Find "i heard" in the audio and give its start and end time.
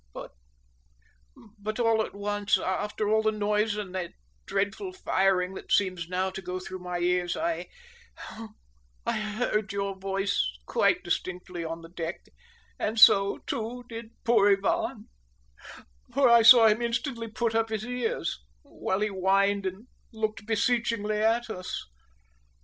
9.05-9.71